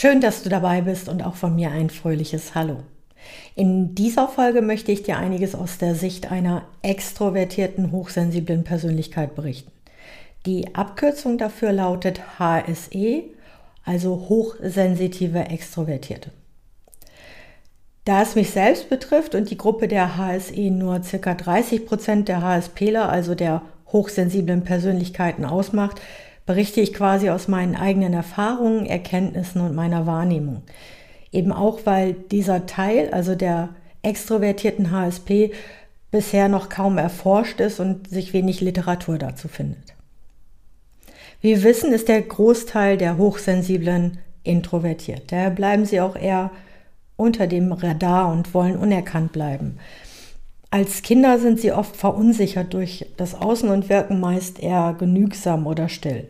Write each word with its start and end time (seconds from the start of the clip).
Schön, 0.00 0.22
dass 0.22 0.42
du 0.42 0.48
dabei 0.48 0.80
bist 0.80 1.10
und 1.10 1.22
auch 1.22 1.34
von 1.34 1.54
mir 1.54 1.72
ein 1.72 1.90
fröhliches 1.90 2.54
Hallo. 2.54 2.78
In 3.54 3.94
dieser 3.94 4.28
Folge 4.28 4.62
möchte 4.62 4.90
ich 4.92 5.02
dir 5.02 5.18
einiges 5.18 5.54
aus 5.54 5.76
der 5.76 5.94
Sicht 5.94 6.32
einer 6.32 6.62
extrovertierten, 6.80 7.92
hochsensiblen 7.92 8.64
Persönlichkeit 8.64 9.34
berichten. 9.34 9.70
Die 10.46 10.74
Abkürzung 10.74 11.36
dafür 11.36 11.72
lautet 11.72 12.38
HSE, 12.38 13.24
also 13.84 14.24
hochsensitive 14.30 15.40
Extrovertierte. 15.40 16.30
Da 18.06 18.22
es 18.22 18.36
mich 18.36 18.52
selbst 18.52 18.88
betrifft 18.88 19.34
und 19.34 19.50
die 19.50 19.58
Gruppe 19.58 19.86
der 19.86 20.16
HSE 20.16 20.70
nur 20.70 21.00
ca. 21.00 21.34
30 21.34 21.84
Prozent 21.84 22.28
der 22.28 22.40
HSPler, 22.40 23.10
also 23.10 23.34
der 23.34 23.60
hochsensiblen 23.92 24.64
Persönlichkeiten 24.64 25.44
ausmacht, 25.44 26.00
berichte 26.50 26.80
ich 26.80 26.92
quasi 26.92 27.30
aus 27.30 27.46
meinen 27.46 27.76
eigenen 27.76 28.12
Erfahrungen, 28.12 28.84
Erkenntnissen 28.84 29.60
und 29.60 29.72
meiner 29.72 30.06
Wahrnehmung. 30.06 30.62
Eben 31.30 31.52
auch, 31.52 31.82
weil 31.84 32.12
dieser 32.12 32.66
Teil, 32.66 33.10
also 33.12 33.36
der 33.36 33.68
extrovertierten 34.02 34.90
HSP, 34.90 35.52
bisher 36.10 36.48
noch 36.48 36.68
kaum 36.68 36.98
erforscht 36.98 37.60
ist 37.60 37.78
und 37.78 38.10
sich 38.10 38.32
wenig 38.32 38.60
Literatur 38.60 39.16
dazu 39.16 39.46
findet. 39.46 39.94
Wie 41.40 41.50
wir 41.50 41.62
wissen, 41.62 41.92
ist 41.92 42.08
der 42.08 42.20
Großteil 42.20 42.96
der 42.96 43.16
Hochsensiblen 43.16 44.18
introvertiert. 44.42 45.30
Daher 45.30 45.50
bleiben 45.50 45.84
sie 45.84 46.00
auch 46.00 46.16
eher 46.16 46.50
unter 47.14 47.46
dem 47.46 47.70
Radar 47.70 48.32
und 48.32 48.54
wollen 48.54 48.76
unerkannt 48.76 49.30
bleiben. 49.30 49.78
Als 50.72 51.02
Kinder 51.02 51.38
sind 51.38 51.60
sie 51.60 51.70
oft 51.70 51.94
verunsichert 51.94 52.74
durch 52.74 53.06
das 53.16 53.36
Außen 53.36 53.68
und 53.68 53.88
wirken 53.88 54.18
meist 54.18 54.58
eher 54.58 54.96
genügsam 54.98 55.68
oder 55.68 55.88
still. 55.88 56.28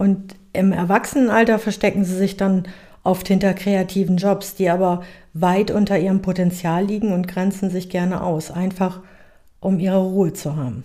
Und 0.00 0.34
im 0.54 0.72
Erwachsenenalter 0.72 1.58
verstecken 1.58 2.06
sie 2.06 2.16
sich 2.16 2.38
dann 2.38 2.62
oft 3.04 3.28
hinter 3.28 3.52
kreativen 3.52 4.16
Jobs, 4.16 4.54
die 4.54 4.70
aber 4.70 5.02
weit 5.34 5.70
unter 5.70 5.98
ihrem 5.98 6.22
Potenzial 6.22 6.86
liegen 6.86 7.12
und 7.12 7.28
grenzen 7.28 7.68
sich 7.68 7.90
gerne 7.90 8.22
aus, 8.22 8.50
einfach 8.50 9.00
um 9.60 9.78
ihre 9.78 10.02
Ruhe 10.02 10.32
zu 10.32 10.56
haben. 10.56 10.84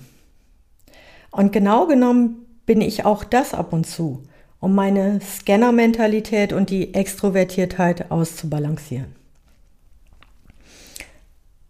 Und 1.31 1.53
genau 1.53 1.87
genommen 1.87 2.45
bin 2.65 2.81
ich 2.81 3.05
auch 3.05 3.23
das 3.23 3.53
ab 3.53 3.71
und 3.71 3.87
zu, 3.87 4.21
um 4.59 4.75
meine 4.75 5.21
Scanner-Mentalität 5.21 6.51
und 6.51 6.69
die 6.69 6.93
Extrovertiertheit 6.93 8.11
auszubalancieren. 8.11 9.15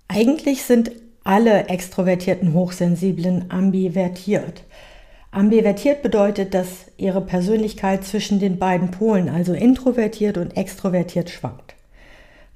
Eigentlich 0.07 0.63
sind 0.63 0.93
alle 1.23 1.67
extrovertierten 1.67 2.53
Hochsensiblen 2.53 3.51
ambivertiert. 3.51 4.63
Ambivertiert 5.35 6.01
bedeutet, 6.01 6.53
dass 6.53 6.85
ihre 6.95 7.19
Persönlichkeit 7.19 8.05
zwischen 8.05 8.39
den 8.39 8.57
beiden 8.57 8.91
Polen, 8.91 9.27
also 9.27 9.51
introvertiert 9.51 10.37
und 10.37 10.55
extrovertiert, 10.55 11.29
schwankt, 11.29 11.75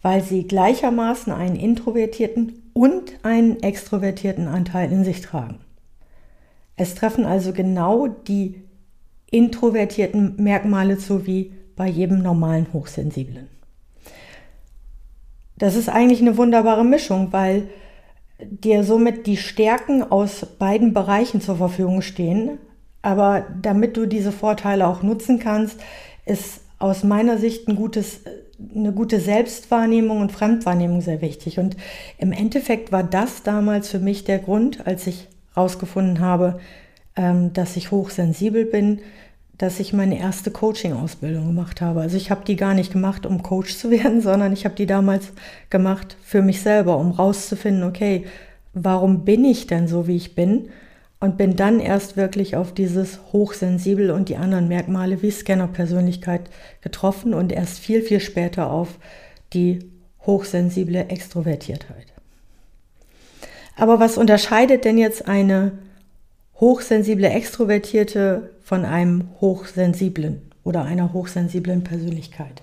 weil 0.02 0.24
sie 0.24 0.48
gleichermaßen 0.48 1.34
einen 1.34 1.58
introvertierten 1.58 2.72
und 2.72 3.20
einen 3.22 3.62
extrovertierten 3.62 4.48
Anteil 4.48 4.94
in 4.94 5.04
sich 5.04 5.20
tragen. 5.20 5.60
Es 6.78 6.95
treffen 6.95 7.26
also 7.26 7.52
genau 7.52 8.08
die 8.08 8.64
introvertierten 9.30 10.42
Merkmale 10.42 10.98
zu 10.98 11.28
wie 11.28 11.52
bei 11.76 11.89
jedem 11.89 12.20
normalen 12.22 12.72
Hochsensiblen. 12.72 13.50
Das 15.58 15.76
ist 15.76 15.89
eigentlich 15.89 16.22
eine 16.22 16.38
wunderbare 16.38 16.86
Mischung, 16.86 17.34
weil 17.34 17.68
dir 18.42 18.86
somit 18.86 19.28
die 19.28 19.36
Stärken 19.36 20.02
aus 20.02 20.45
beiden 20.58 20.94
Bereichen 20.94 21.42
zur 21.42 21.58
Verfügung 21.58 22.02
stehen, 22.02 22.58
aber 23.02 23.45
damit 23.61 23.98
du 23.98 24.05
diese 24.05 24.32
Vorteile 24.32 24.87
auch 24.87 25.04
nutzen 25.04 25.39
kannst, 25.39 25.80
ist 26.26 26.61
aus 26.80 27.04
meiner 27.04 27.37
Sicht 27.37 27.67
ein 27.67 27.76
gutes, 27.76 28.21
eine 28.76 28.93
gute 28.93 29.20
Selbstwahrnehmung 29.20 30.21
und 30.21 30.32
Fremdwahrnehmung 30.32 31.02
sehr 31.02 31.21
wichtig. 31.21 31.59
Und 31.59 31.76
im 32.17 32.32
Endeffekt 32.32 32.92
war 32.92 33.04
das 33.04 33.43
damals 33.43 33.89
für 33.89 33.99
mich 33.99 34.23
der 34.23 34.39
Grund, 34.39 34.86
als 34.88 35.08
ich 35.08 35.27
herausgefunden 35.54 36.20
habe, 36.20 36.59
ähm, 37.15 37.52
dass 37.54 37.76
ich 37.76 37.92
hochsensibel 37.92 38.65
bin, 38.65 38.99
dass 39.58 39.82
ich 39.82 39.92
meine 39.92 40.17
erste 40.17 40.52
Coaching-Ausbildung 40.52 41.48
gemacht 41.48 41.82
habe. 41.82 41.99
Also 41.99 42.15
ich 42.15 42.32
habe 42.32 42.45
die 42.45 42.55
gar 42.55 42.73
nicht 42.73 42.93
gemacht, 42.93 43.26
um 43.26 43.43
Coach 43.43 43.76
zu 43.76 43.92
werden, 43.92 44.21
sondern 44.21 44.54
ich 44.54 44.65
habe 44.65 44.76
die 44.76 44.86
damals 44.86 45.33
gemacht 45.70 46.15
für 46.23 46.42
mich 46.42 46.61
selber, 46.61 46.98
um 46.98 47.11
rauszufinden, 47.11 47.83
okay, 47.83 48.26
warum 48.73 49.26
bin 49.26 49.43
ich 49.43 49.67
denn 49.67 49.88
so, 49.88 50.08
wie 50.08 50.15
ich 50.15 50.33
bin? 50.33 50.70
Und 51.20 51.38
bin 51.38 51.56
dann 51.56 51.80
erst 51.80 52.16
wirklich 52.16 52.56
auf 52.56 52.74
dieses 52.74 53.20
Hochsensibel 53.34 54.12
und 54.12 54.30
die 54.30 54.38
anderen 54.38 54.68
Merkmale 54.68 55.22
wie 55.22 55.32
Scanner-Persönlichkeit 55.32 56.50
getroffen 56.82 57.34
und 57.34 57.52
erst 57.52 57.80
viel, 57.80 58.02
viel 58.02 58.22
später 58.22 58.72
auf 58.72 59.00
die 59.54 59.80
hochsensible 60.26 61.10
Extrovertiertheit. 61.10 62.08
Aber 63.76 64.00
was 64.00 64.18
unterscheidet 64.18 64.86
denn 64.86 64.98
jetzt 64.98 65.28
eine 65.28 65.74
hochsensible 66.60 67.30
Extrovertierte 67.30 68.52
von 68.62 68.86
einem 68.86 69.30
hochsensiblen 69.42 70.42
oder 70.64 70.84
einer 70.84 71.14
hochsensiblen 71.14 71.84
Persönlichkeit? 71.84 72.62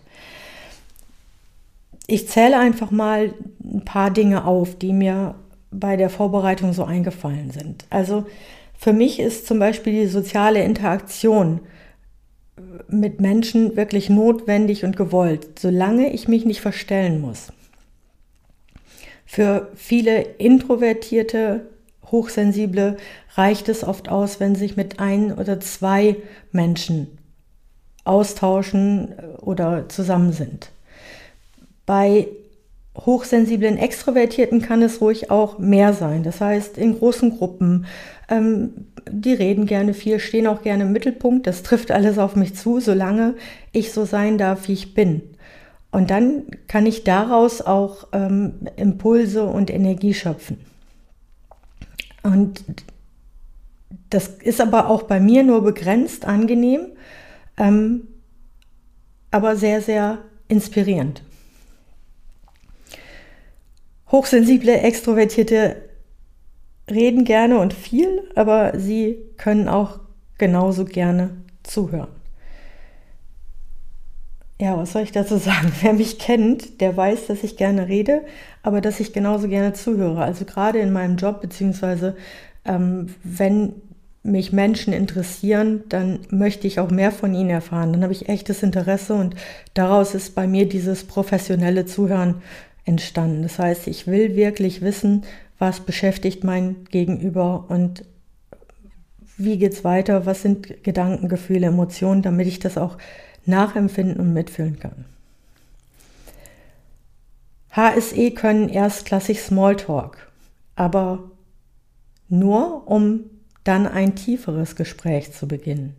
Ich 2.06 2.28
zähle 2.28 2.58
einfach 2.58 2.90
mal 2.90 3.34
ein 3.64 3.84
paar 3.84 4.10
Dinge 4.10 4.44
auf, 4.44 4.76
die 4.78 4.92
mir 4.92 5.34
bei 5.70 5.96
der 5.96 6.10
Vorbereitung 6.10 6.72
so 6.72 6.84
eingefallen 6.84 7.50
sind. 7.50 7.84
Also 7.90 8.26
für 8.78 8.92
mich 8.92 9.18
ist 9.20 9.46
zum 9.46 9.58
Beispiel 9.58 9.92
die 9.92 10.06
soziale 10.06 10.62
Interaktion 10.62 11.60
mit 12.88 13.20
Menschen 13.20 13.76
wirklich 13.76 14.08
notwendig 14.08 14.84
und 14.84 14.96
gewollt, 14.96 15.58
solange 15.58 16.12
ich 16.12 16.28
mich 16.28 16.44
nicht 16.44 16.60
verstellen 16.60 17.20
muss. 17.20 17.52
Für 19.24 19.70
viele 19.74 20.20
introvertierte, 20.22 21.66
hochsensible 22.10 22.96
reicht 23.34 23.68
es 23.68 23.82
oft 23.82 24.08
aus, 24.08 24.40
wenn 24.40 24.54
sich 24.54 24.76
mit 24.76 25.00
ein 25.00 25.32
oder 25.32 25.60
zwei 25.60 26.16
Menschen 26.52 27.18
austauschen 28.04 29.14
oder 29.40 29.88
zusammen 29.88 30.32
sind. 30.32 30.70
Bei 31.84 32.28
hochsensiblen 33.04 33.76
Extrovertierten 33.76 34.62
kann 34.62 34.82
es 34.82 35.00
ruhig 35.00 35.30
auch 35.30 35.58
mehr 35.58 35.92
sein. 35.92 36.22
Das 36.22 36.40
heißt, 36.40 36.78
in 36.78 36.98
großen 36.98 37.36
Gruppen, 37.36 37.86
ähm, 38.28 38.86
die 39.10 39.34
reden 39.34 39.66
gerne 39.66 39.94
viel, 39.94 40.18
stehen 40.18 40.46
auch 40.46 40.62
gerne 40.62 40.84
im 40.84 40.92
Mittelpunkt. 40.92 41.46
Das 41.46 41.62
trifft 41.62 41.90
alles 41.90 42.18
auf 42.18 42.36
mich 42.36 42.54
zu, 42.54 42.80
solange 42.80 43.34
ich 43.72 43.92
so 43.92 44.04
sein 44.04 44.38
darf, 44.38 44.68
wie 44.68 44.72
ich 44.72 44.94
bin. 44.94 45.22
Und 45.90 46.10
dann 46.10 46.44
kann 46.68 46.86
ich 46.86 47.04
daraus 47.04 47.60
auch 47.62 48.08
ähm, 48.12 48.54
Impulse 48.76 49.44
und 49.44 49.70
Energie 49.70 50.14
schöpfen. 50.14 50.58
Und 52.22 52.64
das 54.10 54.28
ist 54.28 54.60
aber 54.60 54.88
auch 54.88 55.04
bei 55.04 55.20
mir 55.20 55.42
nur 55.42 55.62
begrenzt 55.62 56.24
angenehm, 56.24 56.88
ähm, 57.56 58.08
aber 59.30 59.56
sehr, 59.56 59.80
sehr 59.80 60.18
inspirierend. 60.48 61.22
Hochsensible, 64.16 64.80
extrovertierte 64.80 65.76
reden 66.90 67.24
gerne 67.24 67.58
und 67.58 67.74
viel, 67.74 68.22
aber 68.34 68.78
sie 68.78 69.18
können 69.36 69.68
auch 69.68 70.00
genauso 70.38 70.86
gerne 70.86 71.30
zuhören. 71.62 72.08
Ja, 74.58 74.78
was 74.78 74.92
soll 74.92 75.02
ich 75.02 75.12
dazu 75.12 75.36
sagen? 75.36 75.70
Wer 75.82 75.92
mich 75.92 76.18
kennt, 76.18 76.80
der 76.80 76.96
weiß, 76.96 77.26
dass 77.26 77.44
ich 77.44 77.58
gerne 77.58 77.88
rede, 77.88 78.22
aber 78.62 78.80
dass 78.80 79.00
ich 79.00 79.12
genauso 79.12 79.48
gerne 79.48 79.74
zuhöre. 79.74 80.22
Also 80.22 80.46
gerade 80.46 80.78
in 80.78 80.92
meinem 80.92 81.16
Job, 81.16 81.42
beziehungsweise 81.42 82.16
ähm, 82.64 83.14
wenn 83.22 83.74
mich 84.22 84.52
Menschen 84.52 84.92
interessieren, 84.92 85.84
dann 85.88 86.20
möchte 86.30 86.66
ich 86.66 86.80
auch 86.80 86.90
mehr 86.90 87.12
von 87.12 87.34
ihnen 87.34 87.50
erfahren. 87.50 87.92
Dann 87.92 88.02
habe 88.02 88.12
ich 88.12 88.28
echtes 88.28 88.62
Interesse 88.62 89.14
und 89.14 89.36
daraus 89.74 90.14
ist 90.14 90.34
bei 90.34 90.46
mir 90.46 90.68
dieses 90.68 91.04
professionelle 91.04 91.86
Zuhören 91.86 92.42
entstanden. 92.86 93.42
Das 93.42 93.58
heißt, 93.58 93.86
ich 93.88 94.06
will 94.06 94.36
wirklich 94.36 94.80
wissen, 94.80 95.24
was 95.58 95.80
beschäftigt 95.80 96.44
mein 96.44 96.84
Gegenüber 96.90 97.66
und 97.68 98.04
wie 99.36 99.58
geht 99.58 99.74
es 99.74 99.84
weiter, 99.84 100.24
was 100.24 100.42
sind 100.42 100.82
Gedanken, 100.82 101.28
Gefühle, 101.28 101.66
Emotionen, 101.66 102.22
damit 102.22 102.46
ich 102.46 102.58
das 102.58 102.78
auch 102.78 102.96
nachempfinden 103.44 104.18
und 104.18 104.32
mitfühlen 104.32 104.78
kann. 104.78 105.04
HSE 107.72 108.30
können 108.30 108.70
erstklassig 108.70 109.42
Smalltalk, 109.42 110.32
aber 110.74 111.30
nur 112.28 112.88
um 112.88 113.24
dann 113.64 113.86
ein 113.86 114.14
tieferes 114.16 114.76
Gespräch 114.76 115.32
zu 115.32 115.46
beginnen. 115.46 115.94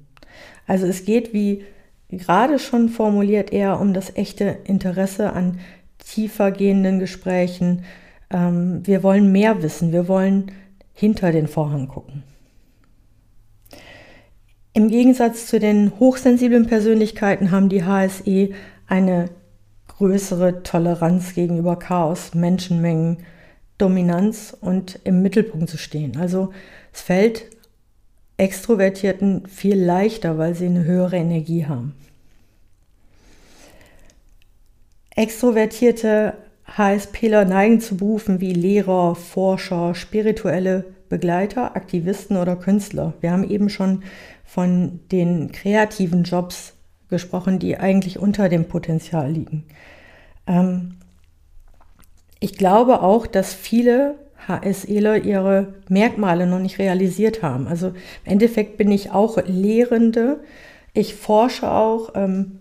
Also 0.65 0.87
es 0.87 1.05
geht, 1.05 1.33
wie 1.33 1.63
gerade 2.09 2.57
schon 2.57 2.89
formuliert, 2.89 3.53
eher 3.53 3.79
um 3.79 3.93
das 3.93 4.15
echte 4.15 4.57
Interesse 4.63 5.33
an 5.33 5.59
tiefer 6.07 6.51
gehenden 6.51 6.99
Gesprächen. 6.99 7.83
Ähm, 8.31 8.85
wir 8.85 9.03
wollen 9.03 9.31
mehr 9.31 9.61
wissen, 9.61 9.91
wir 9.91 10.07
wollen 10.07 10.51
hinter 10.93 11.31
den 11.31 11.47
Vorhang 11.47 11.87
gucken. 11.87 12.23
Im 14.73 14.89
Gegensatz 14.89 15.47
zu 15.47 15.59
den 15.59 15.99
hochsensiblen 15.99 16.67
Persönlichkeiten 16.67 17.51
haben 17.51 17.69
die 17.69 17.83
HSE 17.83 18.49
eine 18.87 19.29
größere 19.87 20.61
Toleranz 20.61 21.33
gegenüber 21.33 21.77
Chaos, 21.77 22.35
Menschenmengen, 22.35 23.17
Dominanz 23.77 24.55
und 24.59 24.99
im 25.03 25.21
Mittelpunkt 25.21 25.69
zu 25.69 25.77
stehen. 25.77 26.17
Also 26.17 26.51
es 26.93 27.01
fällt 27.01 27.45
Extrovertierten 28.37 29.47
viel 29.47 29.83
leichter, 29.83 30.37
weil 30.37 30.53
sie 30.53 30.67
eine 30.67 30.83
höhere 30.83 31.17
Energie 31.17 31.65
haben. 31.65 31.95
Extrovertierte 35.17 36.35
HSPler 36.67 37.43
neigen 37.43 37.81
zu 37.81 37.97
Berufen 37.97 38.39
wie 38.39 38.53
Lehrer, 38.53 39.15
Forscher, 39.15 39.95
spirituelle 39.95 40.85
Begleiter, 41.09 41.75
Aktivisten 41.75 42.37
oder 42.37 42.55
Künstler. 42.55 43.13
Wir 43.19 43.31
haben 43.31 43.49
eben 43.49 43.69
schon 43.69 44.03
von 44.45 44.99
den 45.11 45.51
kreativen 45.51 46.21
Jobs 46.21 46.73
gesprochen, 47.09 47.57
die 47.57 47.77
eigentlich 47.77 48.19
unter 48.19 48.47
dem 48.47 48.65
Potenzial 48.65 49.31
liegen. 49.31 49.63
Ähm, 50.45 50.97
ich 52.39 52.55
glaube 52.55 53.01
auch, 53.01 53.25
dass 53.25 53.55
viele 53.55 54.19
HSEler 54.47 55.17
ihre 55.17 55.73
Merkmale 55.89 56.45
noch 56.45 56.59
nicht 56.59 56.77
realisiert 56.77 57.41
haben. 57.41 57.67
Also 57.67 57.87
im 57.87 58.33
Endeffekt 58.33 58.77
bin 58.77 58.91
ich 58.91 59.09
auch 59.09 59.39
Lehrende, 59.47 60.41
ich 60.93 61.15
forsche 61.15 61.71
auch 61.71 62.11
ähm, 62.13 62.56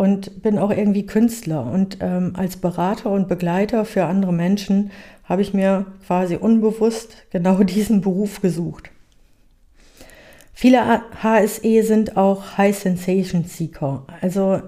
und 0.00 0.42
bin 0.42 0.56
auch 0.56 0.70
irgendwie 0.70 1.04
Künstler. 1.04 1.70
Und 1.70 1.98
ähm, 2.00 2.32
als 2.34 2.56
Berater 2.56 3.10
und 3.10 3.28
Begleiter 3.28 3.84
für 3.84 4.06
andere 4.06 4.32
Menschen 4.32 4.92
habe 5.24 5.42
ich 5.42 5.52
mir 5.52 5.84
quasi 6.06 6.36
unbewusst 6.36 7.16
genau 7.28 7.62
diesen 7.64 8.00
Beruf 8.00 8.40
gesucht. 8.40 8.90
Viele 10.54 11.02
HSE 11.22 11.82
sind 11.82 12.16
auch 12.16 12.56
High 12.56 12.74
Sensation 12.74 13.44
Seeker. 13.44 14.06
Also 14.22 14.62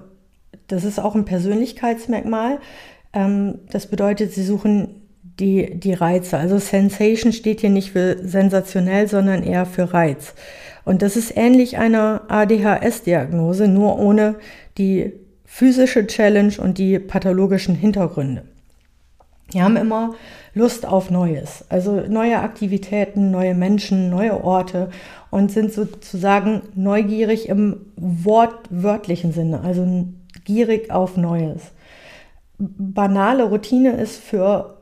das 0.67 0.83
ist 0.83 0.99
auch 0.99 1.15
ein 1.15 1.25
Persönlichkeitsmerkmal. 1.25 2.59
Ähm, 3.11 3.57
das 3.71 3.87
bedeutet, 3.87 4.33
sie 4.33 4.43
suchen 4.43 5.01
die, 5.39 5.79
die 5.79 5.93
Reize. 5.93 6.37
Also 6.37 6.59
Sensation 6.59 7.33
steht 7.33 7.61
hier 7.61 7.71
nicht 7.71 7.93
für 7.93 8.19
sensationell, 8.23 9.07
sondern 9.07 9.41
eher 9.41 9.65
für 9.65 9.95
Reiz. 9.95 10.35
Und 10.85 11.01
das 11.01 11.15
ist 11.15 11.35
ähnlich 11.35 11.79
einer 11.79 12.21
ADHS-Diagnose, 12.27 13.67
nur 13.67 13.97
ohne 13.97 14.35
die 14.77 15.22
physische 15.53 16.07
Challenge 16.07 16.53
und 16.57 16.79
die 16.79 16.97
pathologischen 16.97 17.75
Hintergründe. 17.75 18.41
Die 19.53 19.61
haben 19.61 19.77
immer 19.77 20.15
Lust 20.55 20.83
auf 20.83 21.11
Neues, 21.11 21.63
also 21.69 22.01
neue 22.07 22.39
Aktivitäten, 22.39 23.29
neue 23.29 23.53
Menschen, 23.53 24.09
neue 24.09 24.43
Orte 24.43 24.89
und 25.29 25.51
sind 25.51 25.71
sozusagen 25.71 26.63
neugierig 26.73 27.49
im 27.49 27.85
wortwörtlichen 27.97 29.31
Sinne, 29.31 29.61
also 29.61 30.07
gierig 30.43 30.89
auf 30.89 31.17
Neues. 31.17 31.61
Banale 32.57 33.43
Routine 33.43 33.91
ist 33.91 34.17
für 34.17 34.79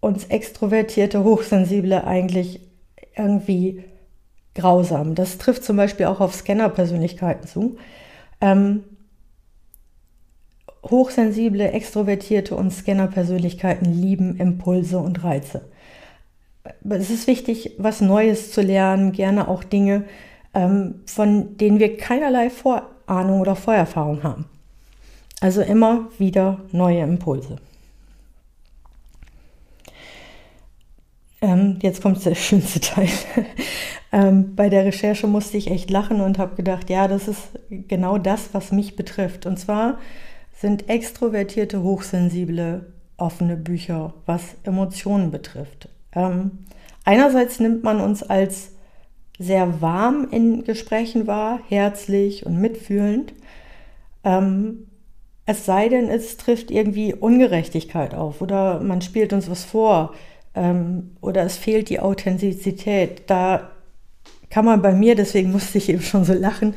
uns 0.00 0.24
extrovertierte 0.24 1.24
Hochsensible 1.24 2.04
eigentlich 2.04 2.60
irgendwie 3.18 3.84
grausam. 4.54 5.14
Das 5.14 5.36
trifft 5.36 5.62
zum 5.62 5.76
Beispiel 5.76 6.06
auch 6.06 6.20
auf 6.20 6.34
Scanner-Persönlichkeiten 6.34 7.46
zu. 7.46 7.76
Ähm, 8.40 8.82
Hochsensible, 10.90 11.72
extrovertierte 11.72 12.54
und 12.56 12.70
Scanner-Persönlichkeiten 12.70 13.86
lieben 13.86 14.36
Impulse 14.38 14.98
und 14.98 15.24
Reize. 15.24 15.62
Es 16.88 17.10
ist 17.10 17.26
wichtig, 17.26 17.72
was 17.78 18.00
Neues 18.00 18.52
zu 18.52 18.60
lernen, 18.60 19.12
gerne 19.12 19.48
auch 19.48 19.64
Dinge, 19.64 20.04
ähm, 20.54 20.96
von 21.06 21.56
denen 21.58 21.78
wir 21.78 21.96
keinerlei 21.96 22.50
Vorahnung 22.50 23.40
oder 23.40 23.56
Vorerfahrung 23.56 24.22
haben. 24.22 24.46
Also 25.40 25.62
immer 25.62 26.08
wieder 26.18 26.60
neue 26.72 27.02
Impulse. 27.02 27.56
Ähm, 31.40 31.78
jetzt 31.82 32.00
kommt 32.02 32.24
der 32.24 32.34
schönste 32.36 32.80
Teil. 32.80 33.08
ähm, 34.12 34.54
bei 34.56 34.68
der 34.68 34.84
Recherche 34.84 35.26
musste 35.26 35.56
ich 35.56 35.70
echt 35.70 35.90
lachen 35.90 36.20
und 36.20 36.38
habe 36.38 36.56
gedacht, 36.56 36.90
ja, 36.90 37.06
das 37.06 37.28
ist 37.28 37.42
genau 37.68 38.18
das, 38.18 38.50
was 38.52 38.72
mich 38.72 38.96
betrifft. 38.96 39.46
Und 39.46 39.58
zwar 39.58 39.98
sind 40.56 40.88
extrovertierte, 40.88 41.82
hochsensible, 41.82 42.86
offene 43.16 43.56
Bücher, 43.56 44.14
was 44.24 44.56
Emotionen 44.64 45.30
betrifft. 45.30 45.88
Ähm, 46.12 46.64
einerseits 47.04 47.60
nimmt 47.60 47.84
man 47.84 48.00
uns 48.00 48.22
als 48.22 48.72
sehr 49.38 49.80
warm 49.82 50.28
in 50.30 50.64
Gesprächen 50.64 51.26
wahr, 51.26 51.60
herzlich 51.68 52.46
und 52.46 52.58
mitfühlend. 52.60 53.34
Ähm, 54.24 54.86
es 55.44 55.64
sei 55.64 55.88
denn, 55.88 56.08
es 56.08 56.36
trifft 56.38 56.70
irgendwie 56.70 57.14
Ungerechtigkeit 57.14 58.14
auf 58.14 58.40
oder 58.40 58.80
man 58.80 59.02
spielt 59.02 59.32
uns 59.32 59.50
was 59.50 59.64
vor 59.64 60.14
ähm, 60.54 61.16
oder 61.20 61.42
es 61.44 61.56
fehlt 61.56 61.90
die 61.90 62.00
Authentizität. 62.00 63.24
Da 63.28 63.70
kann 64.50 64.64
man 64.64 64.82
bei 64.82 64.92
mir, 64.92 65.14
deswegen 65.14 65.52
musste 65.52 65.78
ich 65.78 65.88
eben 65.90 66.02
schon 66.02 66.24
so 66.24 66.32
lachen, 66.32 66.74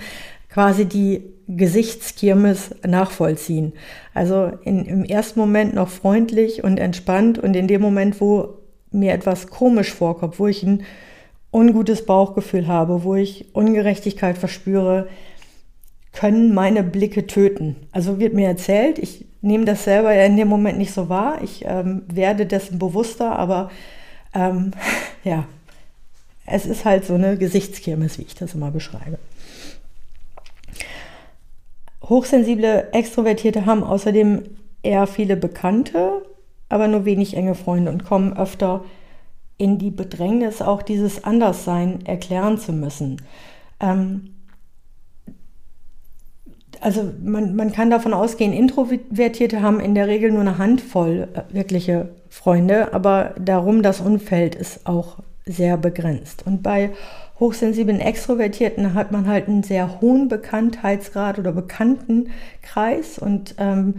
quasi 0.50 0.86
die 0.86 1.24
Gesichtskirmes 1.50 2.75
nachvollziehen. 2.86 3.74
Also 4.13 4.51
in, 4.63 4.86
im 4.86 5.04
ersten 5.04 5.40
Moment 5.40 5.74
noch 5.74 5.90
freundlich 5.90 6.63
und 6.63 6.80
entspannt 6.80 7.40
und 7.40 7.56
in 7.56 7.68
dem 7.68 7.81
Moment, 7.81 8.22
wo 8.22 8.60
mir 8.92 9.13
etwas 9.13 9.48
komisch 9.48 9.94
vorkommt, 9.94 10.40
wo 10.40 10.48
ich 10.48 10.63
ein 10.63 10.84
ungutes 11.51 12.06
Bauchgefühl 12.06 12.68
habe, 12.68 13.04
wo 13.04 13.16
ich 13.16 13.54
Ungerechtigkeit 13.54 14.38
verspüre, 14.38 15.07
können 16.13 16.54
meine 16.54 16.84
Blicke 16.84 17.25
töten. 17.25 17.75
Also 17.92 18.19
wird 18.19 18.34
mir 18.34 18.48
erzählt, 18.48 19.00
ich 19.00 19.25
nehme 19.42 19.66
das 19.66 19.84
selber 19.84 20.13
ja 20.13 20.25
in 20.25 20.38
dem 20.38 20.48
Moment 20.48 20.78
nicht 20.78 20.94
so 20.94 21.10
wahr, 21.10 21.40
ich 21.44 21.66
ähm, 21.66 22.04
werde 22.12 22.45
dessen 22.45 22.78
bewusster, 22.78 23.38
aber 23.38 23.71
ähm, 24.35 24.71
ja, 25.23 25.45
es 26.45 26.66
ist 26.66 26.85
halt 26.85 27.06
so 27.06 27.16
eine 27.16 27.38
Gesichtskirmes, 27.38 28.19
wie 28.19 28.23
ich 28.23 28.35
das 28.35 28.54
immer 28.54 28.71
beschreibe. 28.71 29.18
Hochsensible 32.09 32.89
Extrovertierte 32.92 33.66
haben 33.66 33.83
außerdem 33.83 34.44
eher 34.81 35.07
viele 35.07 35.37
Bekannte, 35.37 36.23
aber 36.68 36.87
nur 36.87 37.06
wenig 37.06 37.35
enge 37.37 37.56
Freunde 37.56 37.92
und 37.92 38.04
kommen 38.04 38.35
öfter 38.35 38.83
in 39.57 39.78
die 39.78 39.92
Bedrängnis, 39.92 40.61
auch 40.61 40.81
dieses 40.81 41.23
Anderssein 41.23 42.06
erklären 42.06 42.57
zu 42.57 42.73
müssen. 42.73 43.21
Ähm, 43.80 44.35
also 46.81 47.11
man, 47.21 47.56
man 47.56 47.73
kann 47.73 47.89
davon 47.89 48.13
ausgehen, 48.13 48.54
Introvertierte 48.54 49.61
haben 49.61 49.80
in 49.80 49.95
der 49.95 50.07
Regel 50.07 50.31
nur 50.31 50.42
eine 50.42 50.57
Handvoll 50.57 51.28
äh, 51.33 51.54
wirkliche 51.54 52.09
Freunde, 52.30 52.94
aber 52.94 53.35
darum 53.37 53.83
das 53.83 53.99
Umfeld 53.99 54.56
ist 54.56 54.87
auch 54.87 55.18
sehr 55.45 55.78
begrenzt. 55.78 56.45
Und 56.45 56.63
bei 56.63 56.92
hochsensiblen 57.40 58.00
Extrovertierten 58.00 58.94
hat 58.94 59.12
man 59.12 59.28
halt 59.28 59.48
einen 59.48 59.64
sehr 59.64 60.02
hohen 60.02 60.28
Bekanntheitsgrad 60.28 61.40
oder 61.40 61.52
Bekanntenkreis 61.52 63.18
und 63.19 63.56
ähm, 63.58 63.96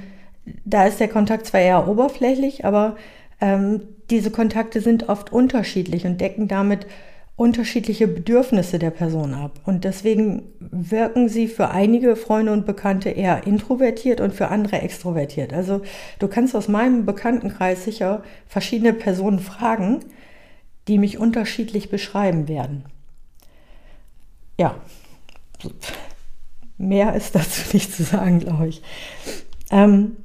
da 0.64 0.86
ist 0.86 1.00
der 1.00 1.08
Kontakt 1.08 1.46
zwar 1.46 1.60
eher 1.60 1.88
oberflächlich, 1.88 2.64
aber 2.64 2.96
ähm, 3.40 3.82
diese 4.10 4.30
Kontakte 4.30 4.80
sind 4.80 5.08
oft 5.08 5.32
unterschiedlich 5.32 6.04
und 6.04 6.20
decken 6.20 6.48
damit 6.48 6.86
unterschiedliche 7.36 8.06
Bedürfnisse 8.06 8.78
der 8.78 8.90
Person 8.90 9.32
ab. 9.32 9.60
Und 9.64 9.84
deswegen 9.84 10.42
wirken 10.58 11.30
sie 11.30 11.48
für 11.48 11.70
einige 11.70 12.14
Freunde 12.14 12.52
und 12.52 12.66
Bekannte 12.66 13.08
eher 13.08 13.46
introvertiert 13.46 14.20
und 14.20 14.34
für 14.34 14.48
andere 14.48 14.82
extrovertiert. 14.82 15.54
Also 15.54 15.80
du 16.18 16.28
kannst 16.28 16.54
aus 16.54 16.68
meinem 16.68 17.06
Bekanntenkreis 17.06 17.84
sicher 17.84 18.22
verschiedene 18.46 18.92
Personen 18.92 19.38
fragen, 19.38 20.00
die 20.86 20.98
mich 20.98 21.18
unterschiedlich 21.18 21.88
beschreiben 21.88 22.46
werden. 22.46 22.84
Ja, 24.60 24.74
mehr 26.76 27.14
ist 27.14 27.34
dazu 27.34 27.62
nicht 27.72 27.94
zu 27.94 28.02
sagen, 28.02 28.40
glaube 28.40 28.68
ich. 28.68 28.82
Ähm, 29.70 30.18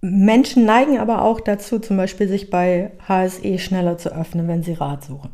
Menschen 0.00 0.64
neigen 0.64 0.98
aber 0.98 1.22
auch 1.22 1.38
dazu, 1.38 1.78
zum 1.78 1.96
Beispiel 1.96 2.26
sich 2.26 2.50
bei 2.50 2.90
HSE 3.06 3.60
schneller 3.60 3.98
zu 3.98 4.12
öffnen, 4.12 4.48
wenn 4.48 4.64
sie 4.64 4.72
Rat 4.72 5.04
suchen. 5.04 5.30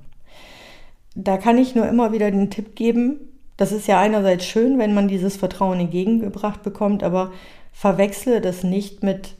Da 1.14 1.38
kann 1.38 1.56
ich 1.56 1.74
nur 1.74 1.88
immer 1.88 2.12
wieder 2.12 2.30
den 2.30 2.50
Tipp 2.50 2.76
geben, 2.76 3.20
das 3.56 3.72
ist 3.72 3.86
ja 3.86 3.98
einerseits 3.98 4.44
schön, 4.44 4.78
wenn 4.78 4.92
man 4.92 5.08
dieses 5.08 5.38
Vertrauen 5.38 5.80
entgegengebracht 5.80 6.62
bekommt, 6.62 7.02
aber 7.02 7.32
verwechsle 7.72 8.42
das 8.42 8.62
nicht 8.62 9.02
mit 9.02 9.36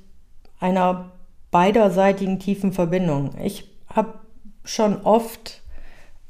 einer 0.61 1.13
beiderseitigen 1.51 2.39
tiefen 2.39 2.73
Verbindung. 2.73 3.35
Ich 3.43 3.71
habe 3.87 4.15
schon 4.65 5.03
oft 5.03 5.62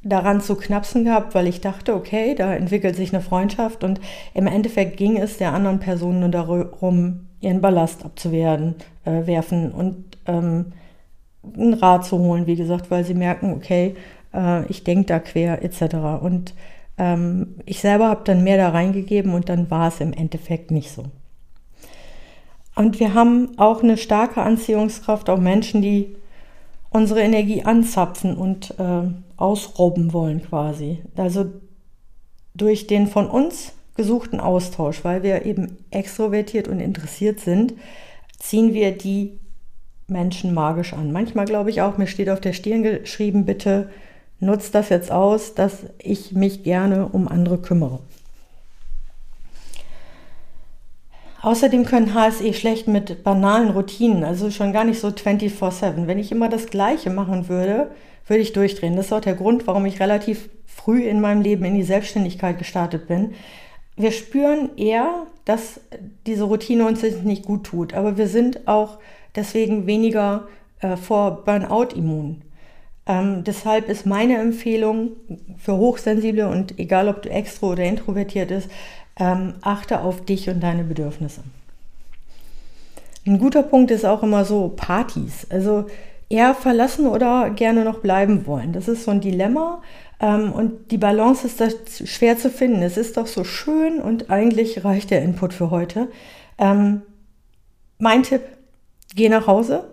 daran 0.04 0.40
zu 0.40 0.56
knapsen 0.56 1.04
gehabt, 1.04 1.34
weil 1.34 1.46
ich 1.46 1.60
dachte, 1.60 1.94
okay, 1.94 2.34
da 2.34 2.54
entwickelt 2.54 2.96
sich 2.96 3.12
eine 3.12 3.22
Freundschaft 3.22 3.84
und 3.84 4.00
im 4.34 4.46
Endeffekt 4.46 4.96
ging 4.96 5.16
es 5.16 5.38
der 5.38 5.52
anderen 5.52 5.78
Person 5.78 6.20
nur 6.20 6.28
darum, 6.28 7.28
ihren 7.40 7.60
Ballast 7.60 8.04
abzuwerfen 8.04 8.74
äh, 9.04 9.26
werfen 9.26 9.72
und 9.72 10.04
ähm, 10.26 10.72
einen 11.56 11.74
Rat 11.74 12.04
zu 12.04 12.18
holen, 12.18 12.46
wie 12.46 12.56
gesagt, 12.56 12.90
weil 12.90 13.04
sie 13.04 13.14
merken, 13.14 13.52
okay, 13.52 13.94
äh, 14.32 14.64
ich 14.66 14.84
denke 14.84 15.06
da 15.06 15.18
quer 15.18 15.62
etc. 15.62 15.94
Und 16.22 16.54
ähm, 16.98 17.56
ich 17.66 17.80
selber 17.80 18.08
habe 18.08 18.22
dann 18.24 18.44
mehr 18.44 18.56
da 18.56 18.70
reingegeben 18.70 19.34
und 19.34 19.48
dann 19.48 19.70
war 19.70 19.88
es 19.88 20.00
im 20.00 20.12
Endeffekt 20.12 20.70
nicht 20.70 20.90
so. 20.90 21.04
Und 22.74 23.00
wir 23.00 23.14
haben 23.14 23.58
auch 23.58 23.82
eine 23.82 23.96
starke 23.96 24.40
Anziehungskraft 24.40 25.28
auf 25.28 25.38
Menschen, 25.38 25.82
die 25.82 26.16
unsere 26.90 27.20
Energie 27.20 27.64
anzapfen 27.64 28.36
und 28.36 28.74
äh, 28.78 29.08
ausrobben 29.42 30.12
wollen 30.12 30.42
quasi. 30.42 31.02
Also 31.16 31.46
durch 32.54 32.86
den 32.86 33.08
von 33.08 33.28
uns 33.28 33.72
gesuchten 33.96 34.40
Austausch, 34.40 35.04
weil 35.04 35.22
wir 35.22 35.44
eben 35.44 35.78
extrovertiert 35.90 36.68
und 36.68 36.80
interessiert 36.80 37.40
sind, 37.40 37.74
ziehen 38.38 38.72
wir 38.72 38.96
die 38.96 39.38
Menschen 40.06 40.54
magisch 40.54 40.92
an. 40.92 41.12
Manchmal 41.12 41.44
glaube 41.44 41.70
ich 41.70 41.82
auch, 41.82 41.98
mir 41.98 42.06
steht 42.06 42.30
auf 42.30 42.40
der 42.40 42.52
Stirn 42.52 42.82
geschrieben, 42.82 43.44
bitte 43.44 43.90
nutzt 44.38 44.74
das 44.74 44.88
jetzt 44.88 45.10
aus, 45.10 45.54
dass 45.54 45.84
ich 45.98 46.32
mich 46.32 46.62
gerne 46.62 47.08
um 47.08 47.28
andere 47.28 47.58
kümmere. 47.58 47.98
Außerdem 51.42 51.84
können 51.84 52.14
HSE 52.14 52.54
schlecht 52.54 52.86
mit 52.86 53.24
banalen 53.24 53.70
Routinen, 53.70 54.22
also 54.22 54.52
schon 54.52 54.72
gar 54.72 54.84
nicht 54.84 55.00
so 55.00 55.08
24/7. 55.08 56.06
Wenn 56.06 56.20
ich 56.20 56.30
immer 56.30 56.48
das 56.48 56.66
Gleiche 56.66 57.10
machen 57.10 57.48
würde, 57.48 57.90
würde 58.26 58.42
ich 58.42 58.52
durchdrehen. 58.52 58.96
Das 58.96 59.06
ist 59.06 59.12
auch 59.12 59.20
der 59.20 59.34
Grund, 59.34 59.66
warum 59.66 59.86
ich 59.86 60.00
relativ 60.00 60.48
früh 60.66 61.02
in 61.02 61.20
meinem 61.20 61.42
Leben 61.42 61.64
in 61.64 61.74
die 61.74 61.82
Selbstständigkeit 61.82 62.58
gestartet 62.58 63.08
bin. 63.08 63.34
Wir 63.96 64.10
spüren 64.10 64.70
eher, 64.76 65.26
dass 65.44 65.80
diese 66.26 66.44
Routine 66.44 66.86
uns 66.86 67.02
nicht 67.02 67.44
gut 67.44 67.64
tut, 67.64 67.94
aber 67.94 68.16
wir 68.16 68.28
sind 68.28 68.66
auch 68.66 68.98
deswegen 69.34 69.86
weniger 69.86 70.48
äh, 70.80 70.96
vor 70.96 71.44
Burnout 71.44 71.94
immun. 71.94 72.42
Ähm, 73.06 73.44
deshalb 73.44 73.88
ist 73.88 74.06
meine 74.06 74.38
Empfehlung 74.38 75.10
für 75.58 75.76
Hochsensible 75.76 76.48
und 76.48 76.78
egal 76.78 77.08
ob 77.08 77.22
du 77.22 77.30
extro 77.30 77.72
oder 77.72 77.84
introvertiert 77.84 78.50
ist, 78.50 78.70
ähm, 79.18 79.54
achte 79.60 80.00
auf 80.00 80.24
dich 80.24 80.48
und 80.48 80.60
deine 80.60 80.84
Bedürfnisse. 80.84 81.42
Ein 83.26 83.38
guter 83.38 83.62
Punkt 83.62 83.90
ist 83.90 84.04
auch 84.04 84.22
immer 84.22 84.44
so 84.44 84.72
Partys. 84.74 85.46
Also 85.50 85.86
eher 86.32 86.54
verlassen 86.54 87.06
oder 87.06 87.50
gerne 87.50 87.84
noch 87.84 87.98
bleiben 87.98 88.46
wollen. 88.46 88.72
Das 88.72 88.88
ist 88.88 89.04
so 89.04 89.10
ein 89.10 89.20
Dilemma. 89.20 89.82
Ähm, 90.18 90.52
und 90.52 90.90
die 90.90 90.98
Balance 90.98 91.46
ist 91.46 91.60
da 91.60 91.68
schwer 92.04 92.38
zu 92.38 92.48
finden. 92.48 92.82
Es 92.82 92.96
ist 92.96 93.18
doch 93.18 93.26
so 93.26 93.44
schön 93.44 94.00
und 94.00 94.30
eigentlich 94.30 94.84
reicht 94.84 95.10
der 95.10 95.22
Input 95.22 95.52
für 95.52 95.70
heute. 95.70 96.08
Ähm, 96.58 97.02
mein 97.98 98.22
Tipp, 98.22 98.40
geh 99.14 99.28
nach 99.28 99.46
Hause, 99.46 99.84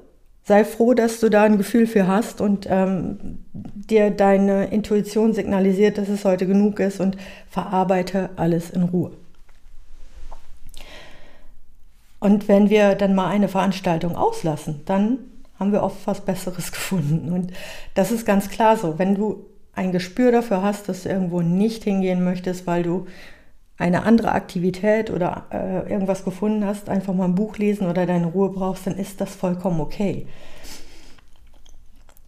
sei 0.44 0.64
froh, 0.64 0.94
dass 0.94 1.20
du 1.20 1.30
da 1.30 1.44
ein 1.44 1.58
Gefühl 1.58 1.86
für 1.88 2.08
hast 2.08 2.40
und 2.40 2.68
ähm, 2.70 3.40
dir 3.54 4.10
deine 4.10 4.68
Intuition 4.68 5.34
signalisiert, 5.34 5.98
dass 5.98 6.08
es 6.08 6.24
heute 6.24 6.48
genug 6.48 6.80
ist 6.80 7.02
und 7.02 7.18
verarbeite 7.50 8.30
alles 8.38 8.70
in 8.70 8.84
Ruhe. 8.84 9.12
Und 12.20 12.48
wenn 12.48 12.70
wir 12.70 12.96
dann 12.96 13.14
mal 13.14 13.28
eine 13.28 13.48
Veranstaltung 13.48 14.16
auslassen, 14.16 14.82
dann 14.86 15.20
haben 15.60 15.72
wir 15.72 15.84
oft 15.84 16.08
was 16.08 16.22
Besseres 16.22 16.72
gefunden. 16.72 17.32
Und 17.32 17.52
das 17.94 18.12
ist 18.12 18.26
ganz 18.26 18.50
klar 18.50 18.78
so. 18.78 18.98
Wenn 18.98 19.16
du 19.16 19.46
ein 19.74 19.92
Gespür 19.92 20.32
dafür 20.32 20.62
hast, 20.62 20.90
dass 20.90 21.04
du 21.04 21.10
irgendwo 21.10 21.42
nicht 21.42 21.84
hingehen 21.84 22.24
möchtest, 22.24 22.68
weil 22.68 22.84
du 22.84 23.06
eine 23.78 24.04
andere 24.04 24.34
Aktivität 24.34 25.10
oder 25.10 25.46
äh, 25.52 25.90
irgendwas 25.90 26.26
gefunden 26.26 26.66
hast, 26.66 26.90
einfach 26.90 27.14
mal 27.14 27.26
ein 27.26 27.36
Buch 27.36 27.58
lesen 27.58 27.88
oder 27.88 28.06
deine 28.06 28.28
Ruhe 28.28 28.50
brauchst, 28.50 28.86
dann 28.88 28.98
ist 28.98 29.22
das 29.22 29.36
vollkommen 29.36 29.80
okay. 29.80 30.28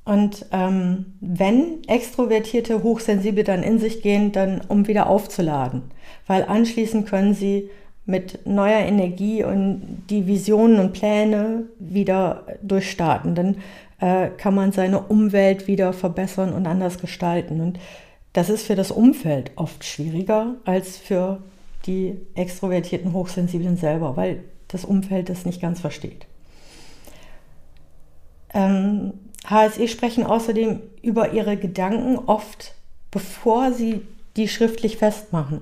Und 0.05 0.45
ähm, 0.51 1.13
wenn 1.19 1.83
Extrovertierte 1.87 2.83
Hochsensible 2.83 3.43
dann 3.43 3.63
in 3.63 3.79
sich 3.79 4.01
gehen, 4.01 4.31
dann 4.31 4.61
um 4.67 4.87
wieder 4.87 5.07
aufzuladen, 5.07 5.83
weil 6.25 6.43
anschließend 6.43 7.07
können 7.07 7.33
sie 7.33 7.69
mit 8.05 8.45
neuer 8.45 8.79
Energie 8.79 9.43
und 9.43 10.03
die 10.09 10.27
Visionen 10.27 10.79
und 10.79 10.93
Pläne 10.93 11.67
wieder 11.79 12.45
durchstarten. 12.61 13.35
Dann 13.35 13.57
äh, 13.99 14.29
kann 14.29 14.55
man 14.55 14.71
seine 14.71 15.01
Umwelt 15.01 15.67
wieder 15.67 15.93
verbessern 15.93 16.53
und 16.53 16.65
anders 16.65 16.97
gestalten. 16.97 17.61
Und 17.61 17.79
das 18.33 18.49
ist 18.49 18.65
für 18.65 18.75
das 18.75 18.91
Umfeld 18.91 19.51
oft 19.55 19.83
schwieriger 19.83 20.55
als 20.65 20.97
für 20.97 21.39
die 21.85 22.17
extrovertierten 22.35 23.13
Hochsensiblen 23.13 23.77
selber, 23.77 24.17
weil 24.17 24.43
das 24.67 24.85
Umfeld 24.85 25.29
das 25.29 25.45
nicht 25.45 25.61
ganz 25.61 25.79
versteht. 25.81 26.25
Ähm, 28.53 29.13
HSE 29.47 29.87
sprechen 29.87 30.25
außerdem 30.25 30.81
über 31.01 31.33
ihre 31.33 31.57
Gedanken 31.57 32.17
oft, 32.17 32.75
bevor 33.09 33.73
sie 33.73 34.01
die 34.37 34.47
schriftlich 34.47 34.97
festmachen. 34.97 35.61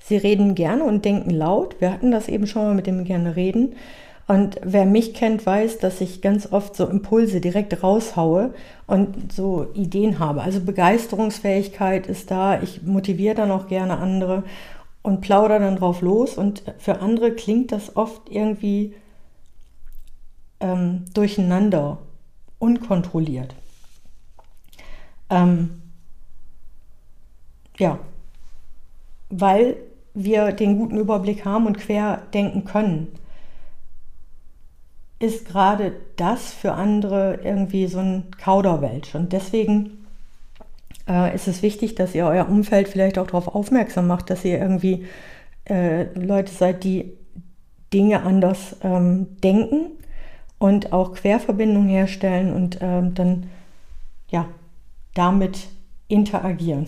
Sie 0.00 0.16
reden 0.16 0.54
gerne 0.54 0.84
und 0.84 1.04
denken 1.04 1.30
laut. 1.30 1.76
Wir 1.80 1.92
hatten 1.92 2.10
das 2.10 2.28
eben 2.28 2.46
schon 2.46 2.64
mal 2.64 2.74
mit 2.74 2.86
dem 2.86 3.04
gerne 3.04 3.36
reden. 3.36 3.74
Und 4.26 4.60
wer 4.62 4.86
mich 4.86 5.14
kennt, 5.14 5.44
weiß, 5.44 5.78
dass 5.78 6.00
ich 6.00 6.22
ganz 6.22 6.52
oft 6.52 6.76
so 6.76 6.86
Impulse 6.86 7.40
direkt 7.40 7.82
raushaue 7.82 8.54
und 8.86 9.32
so 9.32 9.66
Ideen 9.74 10.20
habe. 10.20 10.42
Also 10.42 10.60
Begeisterungsfähigkeit 10.60 12.06
ist 12.06 12.30
da. 12.30 12.62
Ich 12.62 12.82
motiviere 12.82 13.34
dann 13.34 13.50
auch 13.50 13.66
gerne 13.66 13.98
andere 13.98 14.44
und 15.02 15.20
plaudere 15.20 15.58
dann 15.58 15.76
drauf 15.76 16.00
los. 16.00 16.38
Und 16.38 16.62
für 16.78 17.00
andere 17.00 17.32
klingt 17.32 17.72
das 17.72 17.96
oft 17.96 18.30
irgendwie 18.30 18.94
ähm, 20.60 21.06
durcheinander, 21.12 21.98
unkontrolliert. 22.60 23.54
Ähm, 25.28 25.82
ja, 27.78 27.98
weil 29.28 29.76
wir 30.14 30.52
den 30.52 30.78
guten 30.78 30.96
Überblick 30.96 31.44
haben 31.44 31.66
und 31.66 31.78
quer 31.78 32.22
denken 32.34 32.64
können, 32.64 33.08
ist 35.18 35.46
gerade 35.46 35.92
das 36.16 36.52
für 36.52 36.72
andere 36.72 37.40
irgendwie 37.44 37.86
so 37.86 37.98
ein 37.98 38.24
Kauderwelsch. 38.42 39.14
Und 39.14 39.32
deswegen 39.32 40.06
äh, 41.06 41.34
ist 41.34 41.46
es 41.46 41.62
wichtig, 41.62 41.94
dass 41.94 42.14
ihr 42.14 42.26
euer 42.26 42.48
Umfeld 42.48 42.88
vielleicht 42.88 43.18
auch 43.18 43.26
darauf 43.26 43.48
aufmerksam 43.48 44.06
macht, 44.06 44.30
dass 44.30 44.44
ihr 44.44 44.58
irgendwie 44.58 45.06
äh, 45.68 46.04
Leute 46.18 46.52
seid, 46.52 46.84
die 46.84 47.12
Dinge 47.92 48.22
anders 48.22 48.76
ähm, 48.82 49.36
denken 49.42 49.92
und 50.58 50.92
auch 50.92 51.14
Querverbindungen 51.14 51.88
herstellen 51.88 52.52
und 52.52 52.78
ähm, 52.80 53.14
dann 53.14 53.50
ja 54.30 54.46
damit 55.14 55.68
interagieren. 56.08 56.86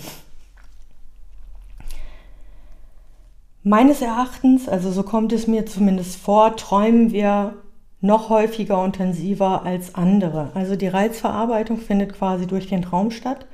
Meines 3.65 4.03
Erachtens, 4.03 4.69
also 4.69 4.91
so 4.91 5.05
kommt 5.05 5.33
es 5.33 5.47
mir 5.47 5.67
zumindest 5.67 6.17
vor, 6.17 6.57
träumen 6.57 7.13
wir 7.13 7.55
noch 8.01 8.29
häufiger 8.29 8.85
intensiver 8.85 9.65
als 9.65 9.95
andere. 9.95 10.51
Also 10.55 10.75
die 10.75 10.89
Reizverarbeitung 10.89 11.79
findet 11.79 12.13
quasi 12.13 12.49
durch 12.49 12.67
den 12.67 12.83
Traum 12.83 13.13
statt. 13.13 13.47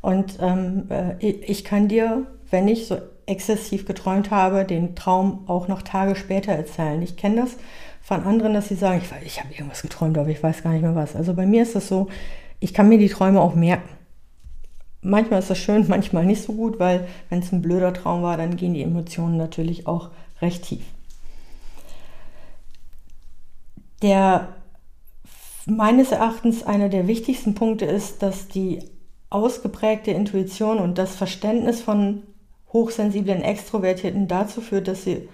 Und 0.00 0.38
ähm, 0.40 0.88
äh, 0.88 1.16
ich 1.20 1.64
kann 1.64 1.88
dir, 1.88 2.26
wenn 2.48 2.68
ich 2.68 2.86
so 2.86 2.98
exzessiv 3.26 3.86
geträumt 3.86 4.30
habe, 4.30 4.64
den 4.64 4.94
Traum 4.94 5.42
auch 5.48 5.66
noch 5.66 5.82
Tage 5.82 6.14
später 6.14 6.52
erzählen. 6.52 7.02
Ich 7.02 7.16
kenne 7.16 7.40
das 7.40 7.56
von 8.00 8.22
anderen, 8.22 8.54
dass 8.54 8.68
sie 8.68 8.76
sagen, 8.76 9.02
ich, 9.02 9.26
ich 9.26 9.42
habe 9.42 9.52
irgendwas 9.52 9.82
geträumt, 9.82 10.16
aber 10.16 10.28
ich 10.28 10.40
weiß 10.40 10.62
gar 10.62 10.70
nicht 10.70 10.82
mehr 10.82 10.94
was. 10.94 11.16
Also 11.16 11.34
bei 11.34 11.44
mir 11.44 11.64
ist 11.64 11.74
das 11.74 11.88
so, 11.88 12.06
ich 12.60 12.72
kann 12.72 12.88
mir 12.88 12.98
die 12.98 13.08
Träume 13.08 13.40
auch 13.40 13.56
merken. 13.56 13.88
Manchmal 15.06 15.38
ist 15.38 15.50
das 15.50 15.58
schön, 15.58 15.86
manchmal 15.88 16.26
nicht 16.26 16.42
so 16.42 16.52
gut, 16.52 16.78
weil 16.78 17.06
wenn 17.28 17.40
es 17.40 17.52
ein 17.52 17.62
blöder 17.62 17.94
Traum 17.94 18.22
war, 18.22 18.36
dann 18.36 18.56
gehen 18.56 18.74
die 18.74 18.82
Emotionen 18.82 19.36
natürlich 19.36 19.86
auch 19.86 20.10
recht 20.40 20.64
tief. 20.64 20.82
Der 24.02 24.48
meines 25.66 26.12
Erachtens 26.12 26.62
einer 26.62 26.88
der 26.88 27.08
wichtigsten 27.08 27.54
Punkte 27.54 27.86
ist, 27.86 28.22
dass 28.22 28.48
die 28.48 28.80
ausgeprägte 29.30 30.12
Intuition 30.12 30.78
und 30.78 30.98
das 30.98 31.16
Verständnis 31.16 31.80
von 31.80 32.22
hochsensiblen 32.72 33.42
Extrovertierten 33.42 34.28
dazu 34.28 34.60
führt, 34.60 34.86
dass 34.86 35.02
sie 35.04 35.28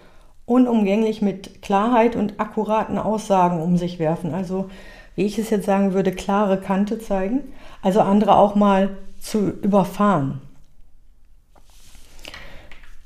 unumgänglich 0.47 1.23
mit 1.23 1.63
Klarheit 1.63 2.17
und 2.17 2.41
akkuraten 2.41 2.99
Aussagen 2.99 3.61
um 3.61 3.77
sich 3.77 3.99
werfen. 3.99 4.33
Also, 4.33 4.71
wie 5.17 5.25
ich 5.25 5.39
es 5.39 5.51
jetzt 5.51 5.67
sagen 5.67 5.93
würde, 5.93 6.13
klare 6.13 6.59
Kante 6.59 6.99
zeigen. 6.99 7.41
Also 7.83 8.01
andere 8.01 8.37
auch 8.37 8.55
mal 8.55 8.97
zu 9.23 9.51
überfahren. 9.63 10.41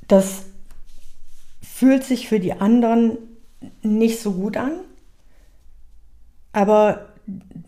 Das 0.09 0.45
fühlt 1.63 2.05
sich 2.05 2.29
für 2.29 2.41
die 2.41 2.55
anderen 2.55 3.19
nicht 3.83 4.21
so 4.21 4.33
gut 4.33 4.57
an, 4.57 4.73
aber 6.53 7.07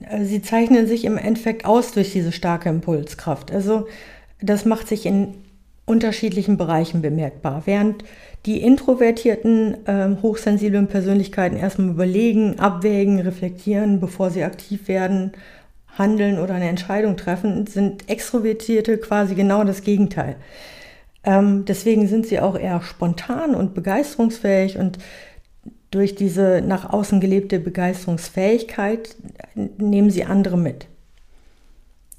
äh, 0.01 0.25
sie 0.25 0.41
zeichnen 0.41 0.87
sich 0.87 1.05
im 1.05 1.19
Endeffekt 1.19 1.65
aus 1.65 1.93
durch 1.93 2.13
diese 2.13 2.33
starke 2.33 2.69
Impulskraft. 2.69 3.51
Also 3.51 3.87
das 4.41 4.65
macht 4.65 4.89
sich 4.89 5.05
in 5.05 5.35
unterschiedlichen 5.85 6.57
Bereichen 6.57 7.03
bemerkbar. 7.03 7.63
Während 7.65 8.05
die 8.47 8.63
introvertierten, 8.63 9.87
äh, 9.87 10.17
hochsensiblen 10.23 10.87
Persönlichkeiten 10.87 11.57
erstmal 11.57 11.91
überlegen, 11.91 12.59
abwägen, 12.59 13.21
reflektieren, 13.21 13.99
bevor 13.99 14.31
sie 14.31 14.45
aktiv 14.45 14.87
werden, 14.89 15.33
handeln 15.99 16.39
oder 16.39 16.55
eine 16.55 16.69
Entscheidung 16.69 17.17
treffen, 17.17 17.67
sind 17.67 18.09
Extrovertierte 18.09 18.99
quasi 18.99 19.35
genau 19.35 19.65
das 19.65 19.83
Gegenteil. 19.83 20.37
Ähm, 21.25 21.65
deswegen 21.65 22.07
sind 22.07 22.27
sie 22.27 22.41
auch 22.41 22.59
eher 22.59 22.81
spontan 22.83 23.55
und 23.55 23.75
begeisterungsfähig 23.75 24.79
und 24.79 24.99
durch 25.91 26.15
diese 26.15 26.63
nach 26.65 26.91
außen 26.91 27.21
gelebte 27.21 27.59
Begeisterungsfähigkeit 27.59 29.17
nehmen 29.55 30.11
sie 30.11 30.25
andere 30.25 30.59
mit. 30.59 30.87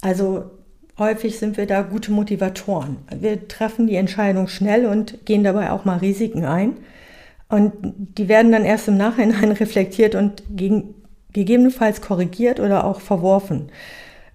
Also 0.00 0.50
häufig 0.98 1.38
sind 1.38 1.56
wir 1.56 1.66
da 1.66 1.82
gute 1.82 2.12
Motivatoren. 2.12 2.98
Wir 3.18 3.48
treffen 3.48 3.86
die 3.86 3.96
Entscheidung 3.96 4.48
schnell 4.48 4.86
und 4.86 5.24
gehen 5.24 5.44
dabei 5.44 5.70
auch 5.70 5.84
mal 5.84 5.98
Risiken 5.98 6.44
ein. 6.44 6.78
Und 7.48 7.72
die 8.16 8.28
werden 8.28 8.52
dann 8.52 8.64
erst 8.64 8.88
im 8.88 8.96
Nachhinein 8.96 9.52
reflektiert 9.60 10.14
und 10.14 10.42
gegen, 10.50 10.94
gegebenenfalls 11.32 12.00
korrigiert 12.00 12.60
oder 12.60 12.84
auch 12.84 13.00
verworfen. 13.00 13.70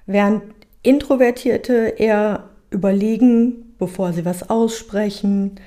Während 0.06 0.44
Introvertierte 0.84 1.96
eher 1.98 2.50
überlegen, 2.70 3.76
bevor 3.80 4.14
sie 4.14 4.26
was 4.26 4.50
aussprechen, 4.50 5.60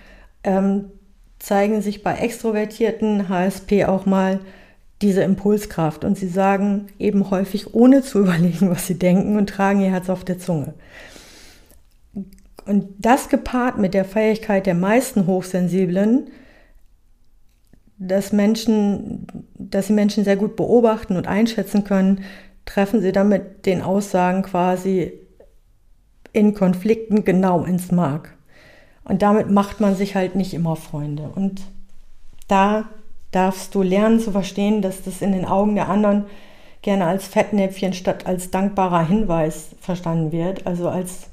ähm, 0.45 0.87
zeigen 1.39 1.83
sich 1.83 2.03
bei 2.03 2.15
extrovertierten 2.15 3.29
HSP 3.29 3.85
auch 3.85 4.07
mal 4.07 4.41
diese 5.03 5.23
Impulskraft 5.23 6.05
und 6.05 6.19
sie 6.19 6.29
sagen 6.29 6.87
eben 6.99 7.31
häufig 7.31 7.75
ohne 7.75 8.03
zu 8.03 8.19
überlegen, 8.23 8.71
was 8.71 8.87
sie 8.87 8.99
denken 8.99 9.37
und 9.37 9.49
tragen 9.49 9.81
ihr 9.81 9.91
Herz 9.91 10.09
auf 10.11 10.25
der 10.25 10.39
Zunge. 10.39 10.75
Und 12.65 12.87
das 12.99 13.29
gepaart 13.29 13.79
mit 13.79 13.95
der 13.95 14.05
Fähigkeit 14.05 14.67
der 14.67 14.75
meisten 14.75 15.27
Hochsensiblen, 15.27 16.29
dass 17.99 18.33
Menschen, 18.33 19.27
dass 19.55 19.89
sie 19.89 19.93
Menschen 19.93 20.25
sehr 20.25 20.37
gut 20.37 20.57
beobachten 20.57 21.17
und 21.17 21.27
einschätzen 21.27 21.85
können, 21.85 22.23
treffen 22.65 23.01
sie 23.01 23.13
damit 23.13 23.67
den 23.67 23.83
Aussagen 23.83 24.43
quasi 24.43 25.13
in 26.33 26.55
Konflikten 26.55 27.25
genau 27.25 27.65
ins 27.65 27.91
Mark. 27.91 28.37
Und 29.05 29.23
damit 29.23 29.51
macht 29.51 29.81
man 29.81 29.97
sich 29.97 30.15
halt 30.15 30.35
nicht 30.37 30.55
immer 30.55 30.77
Freunde. 30.77 31.31
Und 31.35 31.63
da 32.47 32.89
darfst 33.31 33.75
du 33.75 33.83
lernen 33.83 34.21
zu 34.21 34.31
verstehen, 34.31 34.83
dass 34.83 35.03
das 35.03 35.23
in 35.23 35.33
den 35.33 35.45
Augen 35.45 35.75
der 35.75 35.89
anderen 35.89 36.27
gerne 36.83 37.07
als 37.07 37.27
Fettnäpfchen 37.27 37.93
statt 37.93 38.27
als 38.27 38.51
dankbarer 38.51 39.07
Hinweis 39.07 39.71
verstanden 39.81 40.31
wird. 40.31 40.67
Also 40.67 40.89
als 40.89 41.31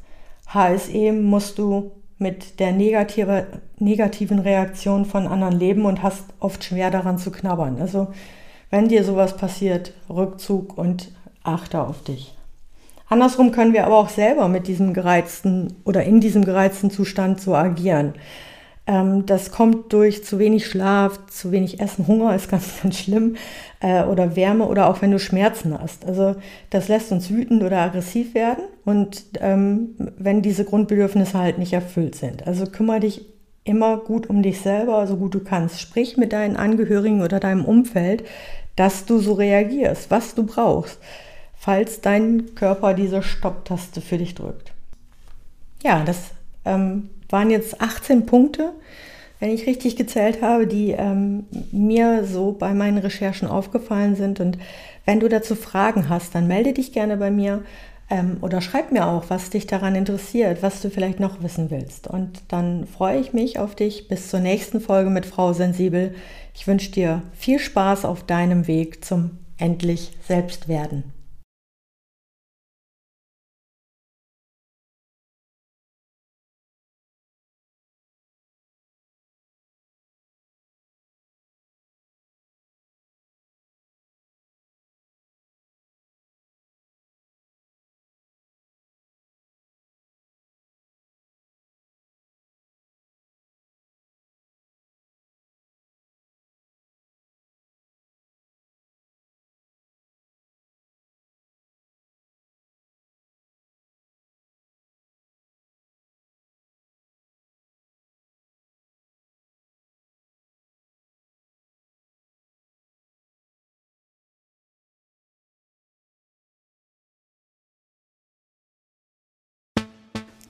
HSE 0.48 1.12
musst 1.12 1.60
du 1.60 1.92
mit 2.18 2.60
der 2.60 2.72
negative, 2.72 3.48
negativen 3.78 4.40
Reaktion 4.40 5.06
von 5.06 5.28
anderen 5.28 5.60
leben 5.60 5.86
und 5.86 6.02
hast 6.02 6.26
oft 6.40 6.64
schwer 6.64 6.92
daran 6.92 7.18
zu 7.18 7.32
knabbern. 7.32 7.82
Also 7.82 8.08
wenn 8.70 8.88
dir 8.88 9.04
sowas 9.04 9.38
passiert, 9.38 9.94
Rückzug 10.10 10.78
und 10.78 11.12
achte 11.44 11.82
auf 11.82 12.04
dich. 12.04 12.36
Andersrum 13.08 13.52
können 13.52 13.74
wir 13.74 13.86
aber 13.86 13.98
auch 13.98 14.10
selber 14.10 14.48
mit 14.48 14.68
diesem 14.68 14.94
gereizten 14.94 15.76
oder 15.84 16.04
in 16.04 16.20
diesem 16.22 16.44
gereizten 16.44 16.90
Zustand 16.90 17.40
so 17.40 17.54
agieren. 17.54 18.14
Ähm, 18.88 19.26
das 19.26 19.52
kommt 19.52 19.94
durch 19.94 20.24
zu 20.24 20.38
wenig 20.38 20.68
Schlaf, 20.68 21.20
zu 21.28 21.52
wenig 21.52 21.80
Essen, 21.80 22.08
Hunger 22.08 22.36
ist 22.36 22.50
ganz, 22.50 22.74
ganz 22.84 22.98
schlimm 23.00 23.36
äh, 23.80 24.04
oder 24.04 24.36
Wärme 24.36 24.66
oder 24.66 24.90
auch 24.90 25.02
wenn 25.02 25.12
du 25.12 25.20
Schmerzen 25.20 25.78
hast. 25.80 26.06
Also 26.06 26.36
das 26.70 26.88
lässt 26.88 27.12
uns 27.12 27.30
wütend 27.30 27.64
oder 27.64 27.80
aggressiv 27.80 28.36
werden 28.36 28.64
und 28.84 29.24
ähm, 29.40 29.96
wenn 30.18 30.42
diese 30.42 30.66
Grundbedürfnisse 30.66 31.38
halt 31.38 31.58
nicht 31.58 31.74
erfüllt 31.74 32.16
sind. 32.16 32.46
Also 32.46 32.66
kümmere 32.66 33.00
dich 33.00 33.26
immer 33.64 33.98
gut 33.98 34.30
um 34.30 34.44
dich 34.44 34.62
selber, 34.62 35.08
so 35.08 35.18
gut 35.18 35.34
du 35.34 35.40
kannst. 35.40 35.82
Sprich 35.82 36.18
mit 36.18 36.32
deinen 36.32 36.56
Angehörigen 36.56 37.22
oder 37.22 37.40
deinem 37.40 37.66
Umfeld, 37.66 38.24
dass 38.76 39.06
du 39.06 39.20
so 39.20 39.34
reagierst, 39.34 40.12
was 40.12 40.36
du 40.36 40.46
brauchst, 40.46 41.00
falls 41.56 42.02
dein 42.02 42.54
Körper 42.54 42.94
diese 42.94 43.24
Stopptaste 43.24 44.02
für 44.02 44.20
dich 44.20 44.36
drückt. 44.36 44.72
Ja, 45.82 46.04
das 46.04 46.32
ähm, 46.66 47.10
waren 47.30 47.50
jetzt 47.50 47.82
18 47.82 48.26
Punkte, 48.26 48.74
wenn 49.40 49.50
ich 49.50 49.68
richtig 49.68 49.96
gezählt 49.96 50.42
habe, 50.42 50.68
die 50.68 50.92
ähm, 50.92 51.46
mir 51.72 52.24
so 52.26 52.52
bei 52.52 52.74
meinen 52.74 52.98
Recherchen 52.98 53.48
aufgefallen 53.48 54.16
sind. 54.16 54.40
Und 54.40 54.58
wenn 55.06 55.20
du 55.20 55.28
dazu 55.28 55.56
Fragen 55.56 56.10
hast, 56.10 56.36
dann 56.36 56.48
melde 56.48 56.74
dich 56.74 56.94
gerne 56.94 57.18
bei 57.18 57.32
mir 57.32 57.64
ähm, 58.10 58.38
oder 58.42 58.62
schreib 58.62 58.92
mir 58.92 59.08
auch, 59.08 59.26
was 59.30 59.50
dich 59.50 59.68
daran 59.68 59.96
interessiert, 59.96 60.62
was 60.62 60.82
du 60.82 60.90
vielleicht 60.90 61.20
noch 61.20 61.42
wissen 61.42 61.72
willst. 61.72 62.08
Und 62.08 62.42
dann 62.48 62.86
freue 62.88 63.20
ich 63.20 63.34
mich 63.34 63.60
auf 63.60 63.76
dich 63.76 64.08
bis 64.08 64.30
zur 64.30 64.40
nächsten 64.40 64.80
Folge 64.80 65.10
mit 65.10 65.26
Frau 65.26 65.54
Sensibel. 65.54 66.14
Ich 66.54 66.68
wünsche 66.68 66.92
dir 66.92 67.22
viel 67.34 67.60
Spaß 67.60 68.06
auf 68.06 68.24
deinem 68.24 68.68
Weg 68.68 69.04
zum 69.04 69.32
endlich 69.58 70.12
Selbstwerden. 70.28 71.16